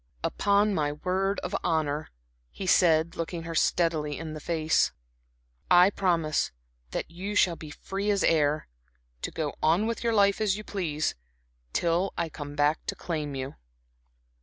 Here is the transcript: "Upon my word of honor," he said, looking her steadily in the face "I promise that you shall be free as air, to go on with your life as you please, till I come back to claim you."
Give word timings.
"Upon 0.23 0.73
my 0.73 0.93
word 0.93 1.39
of 1.41 1.55
honor," 1.63 2.09
he 2.49 2.65
said, 2.65 3.15
looking 3.15 3.43
her 3.43 3.53
steadily 3.53 4.17
in 4.17 4.33
the 4.33 4.39
face 4.39 4.91
"I 5.69 5.91
promise 5.91 6.51
that 6.89 7.11
you 7.11 7.35
shall 7.35 7.55
be 7.55 7.69
free 7.69 8.09
as 8.09 8.23
air, 8.23 8.67
to 9.21 9.29
go 9.29 9.53
on 9.61 9.85
with 9.85 10.03
your 10.03 10.13
life 10.13 10.41
as 10.41 10.57
you 10.57 10.63
please, 10.63 11.13
till 11.71 12.15
I 12.17 12.29
come 12.29 12.55
back 12.55 12.83
to 12.87 12.95
claim 12.95 13.35
you." 13.35 13.57